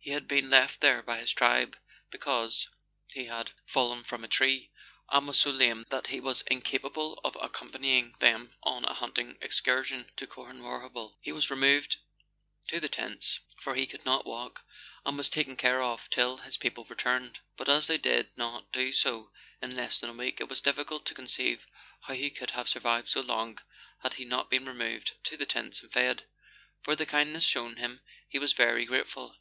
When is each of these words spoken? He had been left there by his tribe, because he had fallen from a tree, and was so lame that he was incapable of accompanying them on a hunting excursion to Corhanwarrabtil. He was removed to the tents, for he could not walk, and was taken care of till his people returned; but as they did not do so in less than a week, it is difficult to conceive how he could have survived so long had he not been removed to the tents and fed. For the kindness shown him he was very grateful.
He 0.00 0.12
had 0.12 0.26
been 0.26 0.48
left 0.48 0.80
there 0.80 1.02
by 1.02 1.18
his 1.18 1.30
tribe, 1.30 1.76
because 2.10 2.68
he 3.12 3.26
had 3.26 3.50
fallen 3.66 4.02
from 4.02 4.24
a 4.24 4.28
tree, 4.28 4.70
and 5.10 5.28
was 5.28 5.38
so 5.38 5.50
lame 5.50 5.84
that 5.90 6.06
he 6.06 6.20
was 6.20 6.40
incapable 6.46 7.20
of 7.22 7.36
accompanying 7.38 8.14
them 8.18 8.54
on 8.62 8.86
a 8.86 8.94
hunting 8.94 9.36
excursion 9.42 10.10
to 10.16 10.26
Corhanwarrabtil. 10.26 11.16
He 11.20 11.32
was 11.32 11.50
removed 11.50 11.98
to 12.68 12.80
the 12.80 12.88
tents, 12.88 13.40
for 13.60 13.74
he 13.74 13.86
could 13.86 14.06
not 14.06 14.24
walk, 14.24 14.62
and 15.04 15.18
was 15.18 15.28
taken 15.28 15.54
care 15.54 15.82
of 15.82 16.08
till 16.08 16.38
his 16.38 16.56
people 16.56 16.86
returned; 16.86 17.40
but 17.58 17.68
as 17.68 17.86
they 17.86 17.98
did 17.98 18.30
not 18.38 18.72
do 18.72 18.90
so 18.90 19.32
in 19.60 19.76
less 19.76 20.00
than 20.00 20.08
a 20.08 20.12
week, 20.14 20.40
it 20.40 20.50
is 20.50 20.62
difficult 20.62 21.04
to 21.04 21.12
conceive 21.12 21.66
how 22.04 22.14
he 22.14 22.30
could 22.30 22.52
have 22.52 22.70
survived 22.70 23.10
so 23.10 23.20
long 23.20 23.58
had 24.02 24.14
he 24.14 24.24
not 24.24 24.48
been 24.48 24.64
removed 24.64 25.12
to 25.24 25.36
the 25.36 25.44
tents 25.44 25.82
and 25.82 25.92
fed. 25.92 26.22
For 26.82 26.96
the 26.96 27.04
kindness 27.04 27.44
shown 27.44 27.76
him 27.76 28.00
he 28.26 28.38
was 28.38 28.54
very 28.54 28.86
grateful. 28.86 29.36